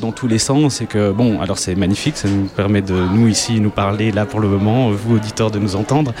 dans 0.00 0.12
tous 0.12 0.28
les 0.28 0.38
sens 0.38 0.80
et 0.80 0.86
que, 0.86 1.12
bon, 1.12 1.40
alors 1.40 1.58
c'est 1.58 1.74
magnifique, 1.74 2.16
ça 2.16 2.28
nous 2.28 2.46
permet 2.46 2.82
de, 2.82 2.94
nous 2.94 3.28
ici, 3.28 3.60
nous 3.60 3.70
parler 3.70 4.12
là 4.12 4.26
pour 4.26 4.40
le 4.40 4.48
moment, 4.48 4.90
vous, 4.90 5.16
auditeurs, 5.16 5.50
de 5.50 5.58
nous 5.58 5.76
entendre. 5.76 6.14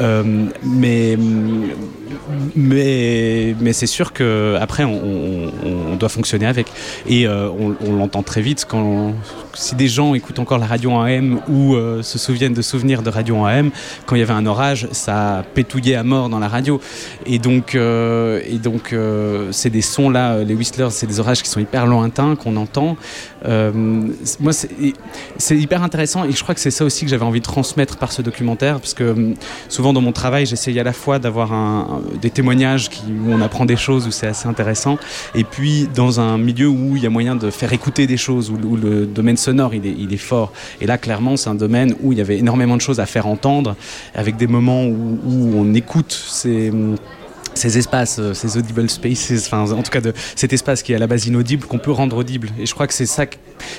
mais 0.00 1.16
mais, 2.54 3.54
mais 3.60 3.72
c'est 3.72 3.86
sûr 3.86 4.12
qu'après, 4.12 4.84
on, 4.84 4.92
on, 4.92 5.92
on, 5.92 5.96
doit 5.96 6.08
fonctionner 6.08 6.46
avec. 6.46 6.66
Et 7.08 7.26
euh, 7.32 7.74
on, 7.80 7.96
l'entend 7.96 8.22
très 8.22 8.42
vite 8.42 8.66
quand 8.68 9.14
si 9.54 9.74
des 9.74 9.88
gens 9.88 10.14
écoutent 10.14 10.38
encore 10.38 10.58
la 10.58 10.66
radio 10.66 10.92
en 10.92 11.02
AM 11.02 11.40
ou 11.48 11.74
euh, 11.74 12.02
se 12.02 12.18
souviennent 12.18 12.54
de 12.54 12.62
souvenirs 12.62 13.02
de 13.02 13.10
radio 13.10 13.36
en 13.36 13.46
AM, 13.46 13.70
quand 14.06 14.16
il 14.16 14.20
y 14.20 14.22
avait 14.22 14.32
un 14.32 14.46
orage, 14.46 14.88
ça 14.92 15.44
pétouillait 15.54 15.96
à 15.96 16.02
mort 16.02 16.28
dans 16.28 16.38
la 16.38 16.48
radio. 16.48 16.80
Et 17.26 17.38
donc, 17.38 17.74
euh, 17.74 18.40
et 18.46 18.58
donc 18.58 18.94
c'est 19.50 19.70
des 19.70 19.82
sons 19.82 20.10
là, 20.10 20.42
les 20.42 20.54
whistlers, 20.54 20.90
c'est 20.90 21.06
des 21.06 21.20
orages 21.20 21.42
qui 21.42 21.48
sont 21.48 21.60
hyper 21.60 21.86
lointains 21.86 22.36
qu'on 22.36 22.56
entend. 22.56 22.96
moi, 23.44 24.52
c'est 24.52 25.56
hyper 25.56 25.82
intéressant 25.82 26.24
et 26.24 26.32
je 26.32 26.42
crois 26.42 26.54
que 26.54 26.60
c'est 26.60 26.70
ça 26.70 26.84
aussi 26.84 27.04
que 27.04 27.10
j'avais 27.10 27.24
envie 27.24 27.40
de 27.40 27.44
transmettre 27.44 27.96
par 27.96 28.12
ce 28.12 28.22
documentaire, 28.22 28.80
parce 28.80 28.94
que 28.94 29.34
souvent 29.68 29.92
dans 29.92 30.00
mon 30.00 30.12
travail, 30.12 30.46
j'essaye 30.46 30.78
à 30.78 30.84
la 30.84 30.92
fois 30.92 31.18
d'avoir 31.18 32.00
des 32.20 32.30
témoignages 32.30 32.90
où 33.08 33.32
on 33.32 33.40
apprend 33.40 33.64
des 33.64 33.76
choses, 33.76 34.06
où 34.06 34.10
c'est 34.10 34.26
assez 34.26 34.48
intéressant, 34.48 34.98
et 35.34 35.44
puis 35.44 35.88
dans 35.94 36.20
un 36.20 36.38
milieu 36.38 36.68
où 36.68 36.96
il 36.96 37.02
y 37.02 37.06
a 37.06 37.10
moyen 37.10 37.36
de 37.36 37.50
faire 37.50 37.72
écouter 37.72 38.06
des 38.06 38.16
choses, 38.16 38.50
où, 38.50 38.76
le 38.76 39.06
domaine 39.06 39.36
sonore 39.42 39.74
il 39.74 40.12
est, 40.12 40.16
fort. 40.16 40.52
Et 40.80 40.86
là, 40.86 40.98
clairement, 40.98 41.36
c'est 41.36 41.50
un 41.50 41.54
domaine 41.54 41.94
où 42.00 42.12
il 42.12 42.18
y 42.18 42.20
avait 42.20 42.38
énormément 42.38 42.76
de 42.76 42.80
choses 42.80 43.00
à 43.00 43.06
faire 43.06 43.26
entendre, 43.26 43.76
avec 44.14 44.36
des 44.36 44.46
moments 44.46 44.84
où, 44.84 45.18
où 45.24 45.52
on 45.56 45.74
écoute 45.74 46.12
ces 46.12 46.70
ces 47.54 47.78
espaces, 47.78 48.18
euh, 48.18 48.34
ces 48.34 48.56
audible 48.56 48.88
spaces, 48.88 49.32
enfin 49.46 49.70
en 49.70 49.82
tout 49.82 49.90
cas 49.90 50.00
de 50.00 50.12
cet 50.36 50.52
espace 50.52 50.82
qui 50.82 50.92
est 50.92 50.96
à 50.96 50.98
la 50.98 51.06
base 51.06 51.26
inaudible 51.26 51.66
qu'on 51.66 51.78
peut 51.78 51.90
rendre 51.90 52.16
audible. 52.16 52.48
Et 52.58 52.66
je 52.66 52.74
crois 52.74 52.86
que 52.86 52.94
c'est 52.94 53.06
ça, 53.06 53.26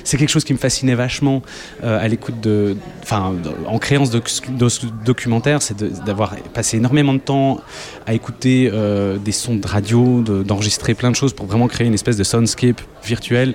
c'est 0.04 0.16
quelque 0.16 0.28
chose 0.28 0.44
qui 0.44 0.52
me 0.52 0.58
fascinait 0.58 0.94
vachement 0.94 1.42
euh, 1.82 2.02
à 2.02 2.08
l'écoute 2.08 2.40
de, 2.40 2.76
en 3.10 3.78
créant 3.78 4.04
ce, 4.06 4.86
documentaire, 5.04 5.62
c'est 5.62 5.76
d'avoir 6.04 6.36
passé 6.52 6.76
énormément 6.76 7.14
de 7.14 7.18
temps 7.18 7.60
à 8.06 8.14
écouter 8.14 8.70
euh, 8.72 9.18
des 9.18 9.32
sons 9.32 9.56
de 9.56 9.66
radio, 9.66 10.22
d'enregistrer 10.22 10.94
plein 10.94 11.10
de 11.10 11.16
choses 11.16 11.32
pour 11.32 11.46
vraiment 11.46 11.68
créer 11.68 11.86
une 11.86 11.94
espèce 11.94 12.16
de 12.16 12.24
soundscape 12.24 12.80
virtuel 13.04 13.54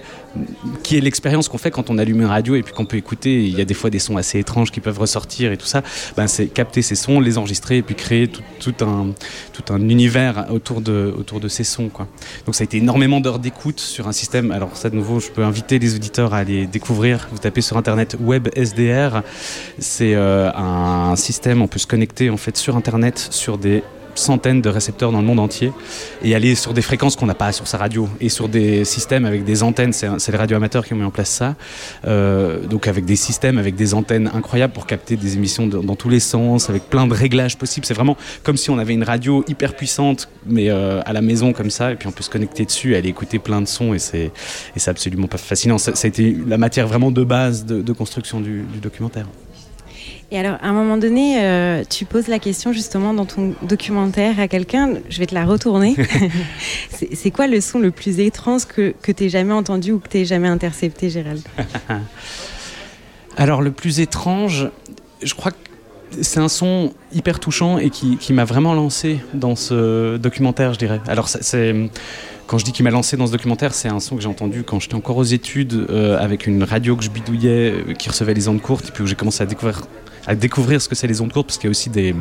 qui 0.83 0.95
est 0.95 1.01
l'expérience 1.01 1.49
qu'on 1.49 1.57
fait 1.57 1.71
quand 1.71 1.89
on 1.89 1.97
allume 1.97 2.21
une 2.21 2.27
radio 2.27 2.55
et 2.55 2.61
puis 2.61 2.71
qu'on 2.71 2.85
peut 2.85 2.97
écouter. 2.97 3.43
Il 3.43 3.57
y 3.57 3.61
a 3.61 3.65
des 3.65 3.73
fois 3.73 3.89
des 3.89 3.97
sons 3.97 4.15
assez 4.15 4.37
étranges 4.37 4.69
qui 4.71 4.79
peuvent 4.79 4.99
ressortir 4.99 5.51
et 5.51 5.57
tout 5.57 5.65
ça. 5.65 5.81
Ben, 6.15 6.27
c'est 6.27 6.47
capter 6.47 6.83
ces 6.83 6.95
sons, 6.95 7.19
les 7.19 7.37
enregistrer 7.39 7.77
et 7.77 7.81
puis 7.81 7.95
créer 7.95 8.27
tout 8.27 8.75
un 8.83 9.79
univers 9.89 10.08
autour 10.49 10.81
de, 10.81 11.13
autour 11.17 11.39
de 11.39 11.47
ces 11.47 11.63
sons. 11.63 11.89
Quoi. 11.89 12.07
Donc 12.45 12.55
ça 12.55 12.63
a 12.63 12.65
été 12.65 12.77
énormément 12.77 13.19
d'heures 13.19 13.39
d'écoute 13.39 13.79
sur 13.79 14.07
un 14.07 14.11
système. 14.11 14.51
Alors 14.51 14.75
ça 14.75 14.89
de 14.89 14.95
nouveau, 14.95 15.19
je 15.19 15.29
peux 15.29 15.43
inviter 15.43 15.79
les 15.79 15.95
auditeurs 15.95 16.33
à 16.33 16.37
aller 16.37 16.67
découvrir. 16.67 17.27
Vous 17.31 17.37
tapez 17.37 17.61
sur 17.61 17.77
internet 17.77 18.17
WebSDR. 18.19 19.21
C'est 19.79 20.15
euh, 20.15 20.51
un 20.53 21.15
système, 21.15 21.61
on 21.61 21.67
peut 21.67 21.79
se 21.79 21.87
connecter 21.87 22.29
en 22.29 22.37
fait 22.37 22.57
sur 22.57 22.75
internet 22.75 23.17
sur 23.31 23.57
des 23.57 23.83
centaines 24.19 24.61
de 24.61 24.69
récepteurs 24.69 25.11
dans 25.11 25.21
le 25.21 25.27
monde 25.27 25.39
entier 25.39 25.71
et 26.23 26.35
aller 26.35 26.55
sur 26.55 26.73
des 26.73 26.81
fréquences 26.81 27.15
qu'on 27.15 27.25
n'a 27.25 27.33
pas 27.33 27.51
sur 27.51 27.67
sa 27.67 27.77
radio 27.77 28.07
et 28.19 28.29
sur 28.29 28.49
des 28.49 28.85
systèmes 28.85 29.25
avec 29.25 29.43
des 29.43 29.63
antennes. 29.63 29.93
C'est 29.93 30.31
les 30.31 30.37
radioamateurs 30.37 30.85
qui 30.85 30.93
ont 30.93 30.97
mis 30.97 31.03
en 31.03 31.11
place 31.11 31.29
ça. 31.29 31.55
Euh, 32.05 32.65
donc 32.65 32.87
avec 32.87 33.05
des 33.05 33.15
systèmes, 33.15 33.57
avec 33.57 33.75
des 33.75 33.93
antennes 33.93 34.29
incroyables 34.33 34.73
pour 34.73 34.85
capter 34.85 35.15
des 35.15 35.35
émissions 35.35 35.67
dans 35.67 35.95
tous 35.95 36.09
les 36.09 36.19
sens, 36.19 36.69
avec 36.69 36.83
plein 36.89 37.07
de 37.07 37.13
réglages 37.13 37.57
possibles. 37.57 37.85
C'est 37.85 37.93
vraiment 37.93 38.17
comme 38.43 38.57
si 38.57 38.69
on 38.69 38.77
avait 38.77 38.93
une 38.93 39.03
radio 39.03 39.43
hyper 39.47 39.75
puissante, 39.75 40.29
mais 40.45 40.69
euh, 40.69 41.01
à 41.05 41.13
la 41.13 41.21
maison 41.21 41.53
comme 41.53 41.69
ça, 41.69 41.91
et 41.91 41.95
puis 41.95 42.07
on 42.07 42.11
peut 42.11 42.23
se 42.23 42.29
connecter 42.29 42.65
dessus, 42.65 42.95
aller 42.95 43.09
écouter 43.09 43.39
plein 43.39 43.61
de 43.61 43.67
sons 43.67 43.93
et 43.93 43.99
c'est 43.99 44.31
absolument 44.87 45.27
pas 45.27 45.37
fascinant. 45.37 45.77
Ça, 45.77 45.91
a 45.91 46.07
été 46.07 46.35
la 46.47 46.57
matière 46.57 46.87
vraiment 46.87 47.11
de 47.11 47.23
base 47.23 47.65
de, 47.65 47.93
construction 47.93 48.39
du 48.39 48.63
documentaire. 48.81 49.25
Et 50.31 50.37
alors, 50.37 50.57
à 50.61 50.67
un 50.67 50.73
moment 50.73 50.97
donné, 50.97 51.43
euh, 51.43 51.83
tu 51.89 52.05
poses 52.05 52.27
la 52.27 52.37
question 52.37 52.71
justement 52.71 53.13
dans 53.15 53.25
ton 53.25 53.55
documentaire 53.63 54.39
à 54.39 54.47
quelqu'un, 54.47 54.93
je 55.09 55.19
vais 55.19 55.25
te 55.25 55.33
la 55.33 55.45
retourner. 55.45 55.95
c'est 57.13 57.31
quoi 57.31 57.47
le 57.47 57.61
son 57.61 57.79
le 57.79 57.89
plus 57.89 58.19
étrange 58.19 58.65
que, 58.65 58.93
que 59.01 59.11
tu 59.11 59.27
jamais 59.29 59.53
entendu 59.53 59.91
ou 59.91 59.99
que 59.99 60.07
tu 60.07 60.25
jamais 60.25 60.47
intercepté, 60.47 61.09
Gérald? 61.09 61.41
Alors, 63.37 63.61
le 63.61 63.71
plus 63.71 63.99
étrange, 64.01 64.69
je 65.23 65.33
crois 65.33 65.51
que 65.51 65.57
c'est 66.21 66.39
un 66.39 66.49
son 66.49 66.93
hyper 67.13 67.39
touchant 67.39 67.77
et 67.77 67.89
qui, 67.89 68.17
qui 68.17 68.33
m'a 68.33 68.45
vraiment 68.45 68.73
lancé 68.73 69.19
dans 69.33 69.55
ce 69.55 70.17
documentaire, 70.17 70.73
je 70.73 70.79
dirais. 70.79 71.01
Alors, 71.07 71.27
c'est 71.27 71.73
quand 72.49 72.57
je 72.57 72.65
dis 72.65 72.71
qu'il 72.71 72.83
m'a 72.83 72.89
lancé 72.89 73.15
dans 73.15 73.27
ce 73.27 73.31
documentaire, 73.31 73.75
c'est 73.75 73.89
un 73.89 73.99
son 73.99 74.15
que 74.15 74.23
j'ai 74.23 74.27
entendu 74.27 74.63
quand 74.63 74.79
j'étais 74.79 74.95
encore 74.95 75.17
aux 75.17 75.23
études 75.23 75.85
euh, 75.89 76.17
avec 76.19 76.47
une 76.47 76.63
radio 76.63 76.95
que 76.95 77.03
je 77.03 77.11
bidouillais, 77.11 77.71
euh, 77.71 77.93
qui 77.93 78.09
recevait 78.09 78.33
les 78.33 78.47
ondes 78.47 78.61
courtes, 78.61 78.89
et 78.89 78.91
puis 78.91 79.03
où 79.03 79.07
j'ai 79.07 79.15
commencé 79.15 79.43
à 79.43 79.45
découvrir 79.45 79.83
à 80.27 80.35
découvrir 80.35 80.81
ce 80.81 80.89
que 80.89 80.95
c'est 80.95 81.07
les 81.07 81.21
ondes 81.21 81.31
courtes, 81.31 81.47
parce 81.47 81.57
qu'il 81.57 81.67
y 81.67 81.69
a 81.69 81.71
aussi 81.71 81.89
des, 81.89 82.15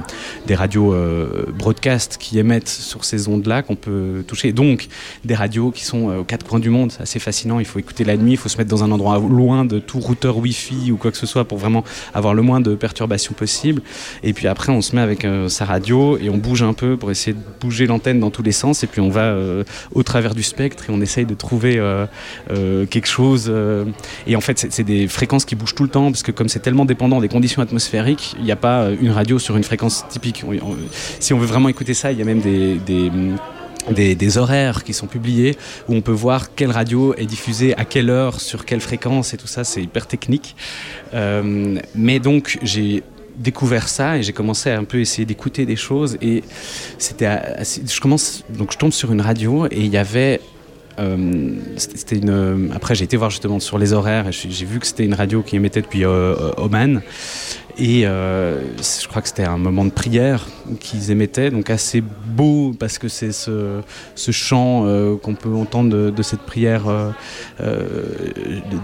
des 0.46 0.54
radios 0.54 0.92
euh, 0.92 1.46
broadcast 1.52 2.16
qui 2.18 2.38
émettent 2.38 2.68
sur 2.68 3.04
ces 3.04 3.28
ondes-là 3.28 3.62
qu'on 3.62 3.76
peut 3.76 4.24
toucher. 4.26 4.52
Donc, 4.52 4.88
des 5.24 5.34
radios 5.34 5.70
qui 5.70 5.84
sont 5.84 6.18
aux 6.18 6.24
quatre 6.24 6.46
coins 6.46 6.60
du 6.60 6.70
monde, 6.70 6.92
c'est 6.92 7.02
assez 7.02 7.18
fascinant. 7.18 7.58
Il 7.58 7.66
faut 7.66 7.78
écouter 7.78 8.04
la 8.04 8.16
nuit, 8.16 8.32
il 8.32 8.36
faut 8.36 8.48
se 8.48 8.58
mettre 8.58 8.70
dans 8.70 8.84
un 8.84 8.90
endroit 8.90 9.18
loin 9.18 9.64
de 9.64 9.78
tout 9.78 10.00
routeur 10.00 10.38
Wi-Fi 10.38 10.92
ou 10.92 10.96
quoi 10.96 11.10
que 11.10 11.16
ce 11.16 11.26
soit 11.26 11.44
pour 11.44 11.58
vraiment 11.58 11.84
avoir 12.14 12.34
le 12.34 12.42
moins 12.42 12.60
de 12.60 12.74
perturbations 12.74 13.34
possible. 13.34 13.82
Et 14.22 14.32
puis 14.32 14.48
après, 14.48 14.72
on 14.72 14.82
se 14.82 14.94
met 14.94 15.02
avec 15.02 15.26
sa 15.48 15.64
radio 15.64 16.18
et 16.18 16.30
on 16.30 16.36
bouge 16.36 16.62
un 16.62 16.72
peu 16.72 16.96
pour 16.96 17.10
essayer 17.10 17.34
de 17.34 17.42
bouger 17.60 17.86
l'antenne 17.86 18.20
dans 18.20 18.30
tous 18.30 18.42
les 18.42 18.52
sens. 18.52 18.84
Et 18.84 18.86
puis 18.86 19.00
on 19.00 19.10
va 19.10 19.36
au 19.92 20.02
travers 20.02 20.34
du 20.34 20.42
spectre 20.42 20.84
et 20.88 20.92
on 20.92 21.00
essaye 21.00 21.26
de 21.26 21.34
trouver 21.34 21.80
quelque 22.48 23.08
chose. 23.08 23.52
et 24.26 24.36
en 24.36 24.40
fait, 24.40 24.66
c'est 24.70 24.84
des 24.84 25.08
fréquences 25.08 25.44
qui 25.44 25.54
bougent 25.54 25.74
tout 25.74 25.82
le 25.82 25.88
temps 25.88 26.10
parce 26.10 26.22
que 26.22 26.32
comme 26.32 26.48
c'est 26.48 26.60
tellement 26.60 26.84
dépendant 26.84 27.20
des 27.20 27.28
conditions 27.28 27.62
atmosphériques, 27.62 27.87
il 27.92 28.44
n'y 28.44 28.52
a 28.52 28.56
pas 28.56 28.82
euh, 28.82 28.96
une 29.00 29.10
radio 29.10 29.38
sur 29.38 29.56
une 29.56 29.64
fréquence 29.64 30.04
typique. 30.08 30.44
si 31.20 31.32
on 31.32 31.38
veut 31.38 31.46
vraiment 31.46 31.68
écouter 31.68 31.94
ça, 31.94 32.12
il 32.12 32.18
y 32.18 32.22
a 32.22 32.24
même 32.24 32.40
des, 32.40 34.14
des 34.14 34.38
horaires 34.38 34.84
qui 34.84 34.92
sont 34.92 35.06
publiés 35.06 35.56
où 35.88 35.94
on 35.94 36.00
peut 36.00 36.12
voir 36.12 36.54
quelle 36.54 36.70
radio 36.70 37.14
est 37.14 37.26
diffusée 37.26 37.74
à 37.76 37.84
quelle 37.84 38.10
heure, 38.10 38.40
sur 38.40 38.64
quelle 38.64 38.80
fréquence 38.80 39.34
et 39.34 39.36
tout 39.36 39.46
ça, 39.46 39.64
c'est 39.64 39.82
hyper 39.82 40.06
technique. 40.06 40.56
Euh, 41.14 41.78
mais 41.94 42.18
donc 42.18 42.58
j'ai 42.62 43.02
découvert 43.36 43.88
ça 43.88 44.18
et 44.18 44.22
j'ai 44.22 44.32
commencé 44.32 44.70
à 44.70 44.78
un 44.78 44.84
peu 44.84 45.00
essayer 45.00 45.24
d'écouter 45.24 45.64
des 45.64 45.76
choses 45.76 46.18
et 46.20 46.42
c'était 46.98 47.38
je 47.62 48.00
commence 48.00 48.42
donc 48.48 48.72
je 48.72 48.78
tombe 48.78 48.92
sur 48.92 49.12
une 49.12 49.20
radio 49.20 49.66
et 49.66 49.78
il 49.78 49.92
y 49.92 49.96
avait 49.96 50.40
euh, 50.98 51.52
c'était 51.76 52.16
une. 52.16 52.70
Après, 52.74 52.94
j'ai 52.94 53.04
été 53.04 53.16
voir 53.16 53.30
justement 53.30 53.60
sur 53.60 53.78
les 53.78 53.92
horaires 53.92 54.26
et 54.26 54.32
j'ai 54.32 54.66
vu 54.66 54.80
que 54.80 54.86
c'était 54.86 55.04
une 55.04 55.14
radio 55.14 55.42
qui 55.42 55.56
émettait 55.56 55.82
depuis 55.82 56.04
Oman. 56.04 57.02
Et 57.78 58.06
euh, 58.06 58.60
je 58.78 59.06
crois 59.06 59.22
que 59.22 59.28
c'était 59.28 59.44
un 59.44 59.56
moment 59.56 59.84
de 59.84 59.90
prière 59.90 60.46
qu'ils 60.80 61.10
émettaient, 61.10 61.50
donc 61.50 61.70
assez 61.70 62.00
beau 62.00 62.74
parce 62.78 62.98
que 62.98 63.08
c'est 63.08 63.32
ce, 63.32 63.80
ce, 64.14 64.32
chant 64.32 64.84
qu'on 65.22 65.34
peut 65.34 65.54
entendre 65.54 66.10
de, 66.10 66.22
cette 66.22 66.40
prière 66.40 66.86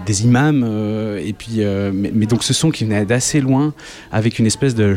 des 0.05 0.23
imams. 0.23 1.17
et 1.19 1.33
puis, 1.33 1.59
mais, 1.59 2.11
mais, 2.13 2.25
donc 2.25 2.43
ce 2.43 2.53
son 2.53 2.71
qui 2.71 2.85
venait 2.85 3.05
d'assez 3.05 3.41
loin 3.41 3.73
avec 4.11 4.39
une 4.39 4.45
espèce 4.45 4.75
de 4.75 4.95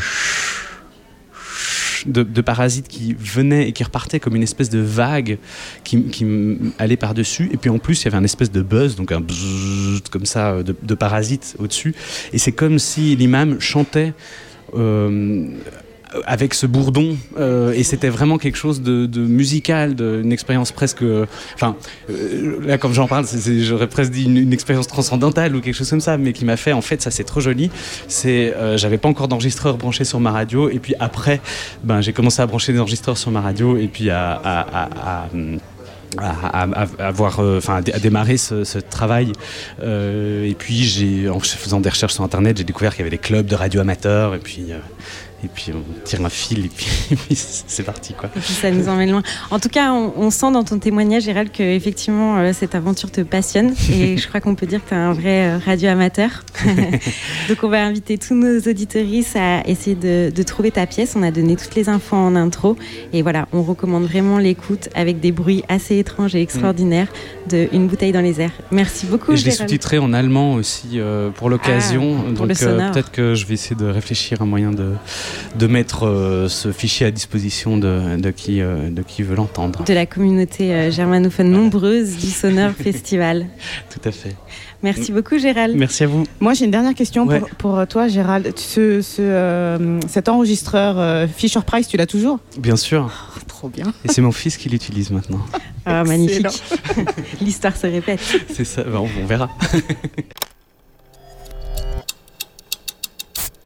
de, 2.09 2.41
parasites 2.41 2.88
qui 2.88 3.15
venaient 3.19 3.69
et 3.69 3.73
qui 3.73 3.85
repartaient 3.85 4.21
comme 4.21 4.37
une 4.37 4.43
espèce 4.43 4.71
de 4.71 4.79
vague 4.79 5.38
qui, 5.85 6.27
allait 6.79 6.97
par-dessus. 6.97 7.50
Et 7.53 7.57
puis 7.57 7.71
en 7.71 7.79
plus, 7.79 8.03
il 8.03 8.05
y 8.07 8.09
avait 8.09 8.17
un 8.17 8.25
espèce 8.25 8.50
de 8.50 8.62
buzz, 8.62 8.97
donc 8.97 9.12
un 9.12 9.21
buzz 9.21 10.03
comme 10.11 10.27
ça 10.27 10.62
de, 10.62 10.75
de 10.81 10.95
parasites 10.95 11.57
au-dessus. 11.59 11.95
Et 12.33 12.38
c'est 12.38 12.53
comme 12.53 12.79
si 12.79 13.17
l'imam 13.17 13.61
chantait. 13.61 14.12
Euh, 14.75 15.49
avec 16.27 16.55
ce 16.55 16.67
bourdon 16.67 17.17
euh, 17.38 17.73
et 17.73 17.83
c'était 17.83 18.09
vraiment 18.09 18.38
quelque 18.38 18.57
chose 18.57 18.83
de, 18.83 19.07
de 19.07 19.21
musical, 19.21 19.95
d'une 19.95 20.33
expérience 20.33 20.73
presque. 20.73 21.03
Enfin, 21.55 21.77
euh, 22.11 22.59
là, 22.65 22.79
comme 22.79 22.93
j'en 22.93 23.07
parle, 23.07 23.27
j'aurais 23.61 23.88
presque 23.88 24.12
dit 24.12 24.25
une, 24.25 24.53
expérience 24.53 24.87
transcendantale 24.87 25.55
ou 25.55 25.61
quelque 25.61 25.75
chose 25.75 25.91
comme 25.91 26.00
ça, 26.00 26.17
mais 26.17 26.33
qui 26.33 26.45
m'a 26.45 26.57
fait 26.57 26.73
en 26.73 26.81
fait, 26.81 27.03
ça 27.03 27.11
c'est 27.11 27.25
trop 27.25 27.41
joli. 27.41 27.71
C'est, 28.09 28.55
euh, 28.55 28.77
j'avais 28.77 28.99
pas 28.99 29.09
encore 29.09 29.29
d'enregistreur 29.29 29.77
branché 29.77 30.05
sur 30.05 30.21
ma 30.21 30.33
radio 30.33 30.69
et 30.69 30.79
puis 30.79 30.95
après, 30.99 31.41
ben 31.85 32.00
j'ai 32.00 32.12
commencé 32.12 32.41
à 32.43 32.47
brancher 32.47 32.73
des 32.73 32.81
enregistreurs 32.81 33.19
sur 33.19 33.31
ma 33.31 33.41
radio 33.41 33.77
et 33.77 33.88
puis 33.88 34.11
à, 34.11 34.33
à, 34.33 34.88
à, 35.17 35.29
à 36.17 36.67
avoir, 36.99 37.41
enfin, 37.41 37.77
à 37.93 37.99
démarrer 37.99 38.37
ce, 38.37 38.65
ce 38.65 38.79
travail. 38.79 39.33
Euh, 39.83 40.49
et 40.49 40.55
puis, 40.55 40.85
j'ai, 40.85 41.29
en 41.29 41.41
faisant 41.41 41.81
des 41.81 41.91
recherches 41.91 42.15
sur 42.15 42.25
Internet, 42.25 42.59
j'ai 42.59 42.65
découvert 42.65 42.93
qu'il 42.93 43.00
y 43.00 43.03
avait 43.03 43.11
des 43.11 43.19
clubs 43.19 43.47
de 43.47 43.55
radio 43.55 43.81
amateurs. 43.81 44.35
Et 44.35 44.38
puis, 44.38 44.67
euh, 44.71 44.79
et 45.45 45.49
puis 45.49 45.73
on 45.73 45.83
tire 46.04 46.25
un 46.25 46.28
fil 46.28 46.66
et 46.66 46.68
puis, 46.68 46.88
c'est 47.35 47.83
parti 47.83 48.14
quoi. 48.14 48.28
Et 48.37 48.40
puis 48.40 48.52
ça 48.52 48.71
nous 48.71 48.88
emmène 48.88 49.11
loin. 49.11 49.23
En 49.50 49.59
tout 49.59 49.68
cas, 49.68 49.92
on, 49.92 50.30
sent 50.30 50.52
dans 50.52 50.64
ton 50.64 50.78
témoignage, 50.78 51.25
Gérald, 51.25 51.50
que 51.50 51.62
effectivement 51.62 52.38
euh, 52.38 52.52
cette 52.52 52.75
aventure 52.75 53.11
te 53.11 53.21
passionne 53.21 53.75
et 53.92 54.16
je 54.18 54.28
crois 54.28 54.40
qu'on 54.40 54.54
peut 54.54 54.66
dire 54.66 54.83
que 54.83 54.88
tu 54.88 54.95
es 54.95 54.99
un 54.99 55.12
vrai 55.12 55.49
euh, 55.49 55.59
radio 55.64 55.90
amateur. 55.90 56.45
Donc 57.49 57.59
on 57.62 57.68
va 57.68 57.85
inviter 57.85 58.18
tous 58.18 58.35
nos 58.35 58.59
auditoristes 58.59 59.37
à 59.37 59.66
essayer 59.66 59.97
de, 59.97 60.30
de, 60.35 60.42
trouver 60.42 60.71
ta 60.71 60.87
pièce. 60.87 61.14
On 61.16 61.23
a 61.23 61.30
donné 61.30 61.57
toutes 61.57 61.75
les 61.75 61.88
infos 61.88 62.16
en 62.16 62.35
intro 62.35 62.76
et 63.12 63.23
voilà, 63.23 63.49
on 63.52 63.62
recommande 63.62 64.04
vraiment 64.04 64.38
l'écoute 64.38 64.88
avec 64.95 65.21
des 65.21 65.33
bruits 65.33 65.64
assez 65.68 65.99
étranges 65.99 66.35
et 66.35 66.42
extraordinaires 66.42 67.09
de 67.49 67.68
Une 67.73 67.87
bouteille 67.87 68.12
dans 68.12 68.21
les 68.21 68.40
airs. 68.40 68.52
Merci 68.71 69.07
beaucoup. 69.07 69.33
Et 69.33 69.37
je 69.37 69.45
l'ai 69.45 69.50
sous-titré 69.50 69.99
en 69.99 70.12
allemand 70.12 70.54
aussi 70.54 70.88
euh, 70.95 71.30
pour 71.30 71.49
l'occasion. 71.49 72.16
Ah, 72.26 72.33
Donc 72.33 72.49
peut-être 72.49 73.11
que 73.11 73.35
je 73.35 73.47
vais 73.47 73.54
essayer 73.54 73.76
de 73.76 73.87
réfléchir 73.87 74.40
à 74.40 74.45
un 74.45 74.47
moyen 74.47 74.71
de 74.71 74.92
de 75.56 75.66
mettre 75.66 76.06
euh, 76.06 76.49
ce 76.49 76.73
fichier 76.73 77.06
à 77.06 77.11
disposition 77.11 77.76
de, 77.76 78.16
de 78.16 78.30
qui, 78.30 78.61
euh, 78.61 78.90
de 78.90 79.02
qui 79.02 79.23
veut 79.23 79.35
l'entendre. 79.35 79.85
De 79.85 79.94
la 79.94 80.06
communauté 80.06 80.73
euh, 80.73 80.90
germanophone 80.90 81.50
nombreuse 81.50 82.16
du 82.16 82.28
Sonore 82.28 82.70
Festival. 82.78 83.47
Tout 83.90 84.00
à 84.04 84.12
fait. 84.12 84.37
Merci 84.82 85.11
beaucoup, 85.11 85.38
Gérald. 85.38 85.76
Merci 85.76 86.04
à 86.04 86.06
vous. 86.06 86.25
Moi, 86.38 86.54
j'ai 86.54 86.64
une 86.66 86.70
dernière 86.70 86.94
question 86.94 87.26
pour, 87.26 87.49
pour, 87.58 87.87
toi, 87.88 88.06
Gérald. 88.06 88.56
Ce, 88.56 89.02
ce, 89.02 89.99
cet 90.06 90.28
enregistreur 90.28 91.28
Fisher 91.28 91.61
Price, 91.66 91.88
tu 91.88 91.97
l'as 91.97 92.06
toujours? 92.06 92.38
Bien 92.58 92.76
sûr. 92.76 93.11
Oh, 93.37 93.40
trop 93.49 93.68
bien. 93.68 93.92
Et 94.04 94.12
c'est 94.12 94.23
mon 94.23 94.30
fils 94.30 94.56
qui 94.56 94.68
l'utilise 94.68 95.11
maintenant. 95.11 95.40
Ah, 95.85 96.04
magnifique. 96.04 96.47
L'histoire 97.40 97.76
se 97.76 97.88
répète. 97.88 98.20
C'est 98.52 98.64
ça, 98.64 98.85
on, 98.87 99.08
on 99.20 99.26
verra. 99.26 99.50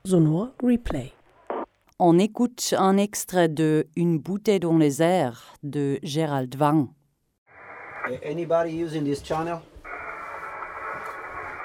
Sonore 0.04 0.48
Replay. 0.62 1.12
On 2.04 2.18
écoute 2.18 2.74
un 2.76 2.96
extrait 2.96 3.48
de 3.48 3.86
Une 3.94 4.18
bouteille 4.18 4.58
dans 4.58 4.76
les 4.76 5.00
airs 5.00 5.54
de 5.62 6.00
Gérald 6.02 6.52
Wang. 6.58 6.88
Anybody 8.28 8.72
using 8.72 9.04
this 9.04 9.22
channel? 9.24 9.60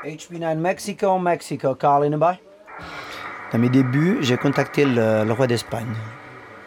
HB9 0.05 0.59
Mexico, 0.59 1.17
Mexico, 1.17 1.73
calling 1.73 2.19
by. 2.19 2.37
Dans 3.51 3.57
mes 3.57 3.69
débuts, 3.69 4.19
j'ai 4.21 4.37
contacté 4.37 4.85
le, 4.85 5.25
roi 5.31 5.47
d'Espagne. 5.47 5.95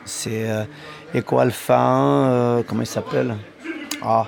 C'est 0.05 0.51
euh, 0.51 0.65
Eco 1.15 1.39
Alpha, 1.39 2.27
euh, 2.27 2.63
comment 2.67 2.83
il 2.83 2.89
s'appelle? 2.89 3.37
Ah, 4.03 4.27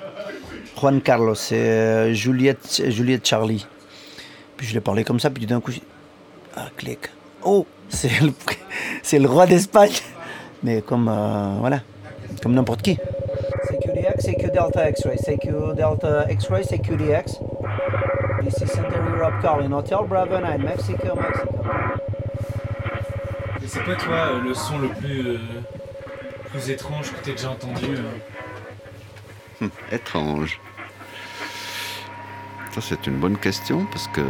Juan 0.78 1.00
Carlos, 1.00 1.34
c'est 1.34 1.68
euh, 1.68 2.12
Juliette, 2.14 2.84
Juliette 2.90 3.26
Charlie. 3.26 3.66
Puis 4.56 4.68
je 4.68 4.70
lui 4.70 4.78
ai 4.78 4.82
parlé 4.82 5.02
comme 5.02 5.18
ça, 5.18 5.30
puis 5.30 5.46
d'un 5.46 5.60
coup, 5.60 5.72
ah, 6.54 6.68
clic. 6.76 7.10
Oh, 7.42 7.66
c'est 7.88 8.20
le, 8.20 8.30
c'est 9.02 9.18
le 9.18 9.28
roi 9.28 9.46
d'Espagne. 9.46 9.92
Mais 10.62 10.82
comme, 10.82 11.08
euh, 11.08 11.56
voilà, 11.58 11.80
comme 12.42 12.54
n'importe 12.54 12.82
qui. 12.82 12.98
CQDX, 13.68 14.24
CQ 14.24 14.50
Delta 14.50 14.88
X-Ray, 14.90 15.18
CQ 15.18 15.74
Delta 15.74 16.26
X-Ray, 16.30 16.64
CQDX. 16.64 17.40
This 18.44 18.60
is 18.62 18.72
Central 18.72 19.08
Europe 19.08 19.40
calling 19.40 19.72
Hotel 19.72 20.00
Bravo 20.08 20.38
9, 20.38 20.58
Mexico, 20.58 21.14
Mexico. 21.14 21.64
Et 23.62 23.68
c'est 23.68 23.84
quoi, 23.84 23.94
toi, 23.94 24.40
le 24.44 24.54
son 24.54 24.78
le 24.78 24.88
plus, 24.88 25.26
euh, 25.28 25.38
plus 26.50 26.70
étrange 26.70 27.12
que 27.12 27.24
tu 27.24 27.30
as 27.30 27.34
déjà 27.34 27.50
entendu 27.50 27.86
euh 29.62 29.68
Étrange. 29.92 30.60
Ça, 32.72 32.80
c'est 32.80 33.06
une 33.06 33.18
bonne 33.18 33.36
question 33.36 33.86
parce 33.92 34.08
que 34.08 34.22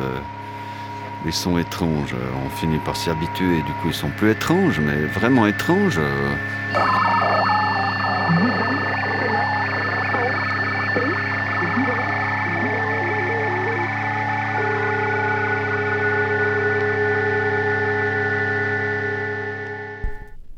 les 1.24 1.32
sons 1.32 1.58
étranges, 1.58 2.14
on 2.44 2.48
finit 2.50 2.78
par 2.78 2.96
s'y 2.96 3.10
habituer 3.10 3.56
du 3.62 3.72
coup 3.80 3.88
ils 3.88 3.94
sont 3.94 4.10
plus 4.10 4.30
étranges, 4.30 4.80
mais 4.80 5.04
vraiment 5.06 5.46
étranges. 5.46 6.00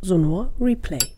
Sonor 0.03 0.53
Replay. 0.61 1.14